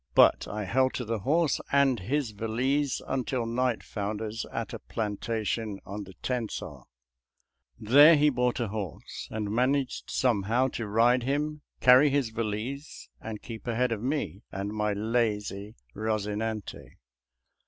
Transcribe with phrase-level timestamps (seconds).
[0.15, 4.79] But I held to the horse and his valise until night found us at a
[4.79, 6.85] plantation on the Tensas.
[7.79, 11.59] There he bought a horse, and managed somehow to ride ADVENTURES EN ROUTE TO
[12.09, 16.93] TEXAS 289 him, carry his valise, and keep ahead of me, and my Lazy Eosinante.